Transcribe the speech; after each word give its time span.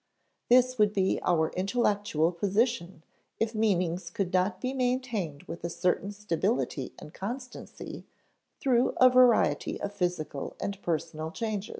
This 0.49 0.79
would 0.79 0.93
be 0.93 1.19
our 1.21 1.51
intellectual 1.51 2.31
position 2.31 3.03
if 3.39 3.53
meanings 3.53 4.09
could 4.09 4.33
not 4.33 4.59
be 4.59 4.73
maintained 4.73 5.43
with 5.43 5.63
a 5.63 5.69
certain 5.69 6.11
stability 6.11 6.91
and 6.97 7.13
constancy 7.13 8.07
through 8.59 8.93
a 8.97 9.11
variety 9.11 9.79
of 9.79 9.93
physical 9.93 10.55
and 10.59 10.81
personal 10.81 11.29
changes. 11.29 11.69